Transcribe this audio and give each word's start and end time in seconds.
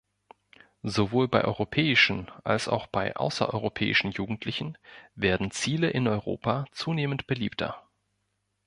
Sowohl 0.81 1.27
bei 1.27 1.43
europäischen 1.45 2.31
als 2.43 2.67
auch 2.67 2.87
bei 2.87 3.15
außereuropäischen 3.15 4.09
Jugendlichen 4.09 4.79
werden 5.13 5.51
Ziele 5.51 5.91
in 5.91 6.07
Europa 6.07 6.65
zunehmend 6.71 7.27
beliebter. 7.27 7.87